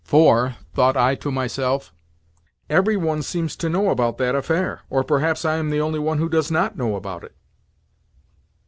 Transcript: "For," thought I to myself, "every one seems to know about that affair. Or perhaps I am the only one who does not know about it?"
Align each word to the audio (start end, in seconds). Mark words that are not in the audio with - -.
"For," 0.03 0.55
thought 0.73 0.97
I 0.97 1.13
to 1.13 1.31
myself, 1.31 1.93
"every 2.71 2.97
one 2.97 3.21
seems 3.21 3.55
to 3.57 3.69
know 3.69 3.91
about 3.91 4.17
that 4.17 4.33
affair. 4.33 4.81
Or 4.89 5.03
perhaps 5.03 5.45
I 5.45 5.57
am 5.57 5.69
the 5.69 5.79
only 5.81 5.99
one 5.99 6.17
who 6.17 6.27
does 6.27 6.49
not 6.49 6.75
know 6.75 6.95
about 6.95 7.23
it?" 7.23 7.35